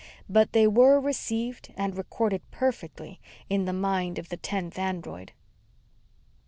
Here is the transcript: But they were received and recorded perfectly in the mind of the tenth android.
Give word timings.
But 0.27 0.53
they 0.53 0.65
were 0.65 0.99
received 0.99 1.71
and 1.77 1.95
recorded 1.95 2.41
perfectly 2.49 3.21
in 3.51 3.65
the 3.65 3.71
mind 3.71 4.17
of 4.17 4.29
the 4.29 4.37
tenth 4.37 4.79
android. 4.79 5.31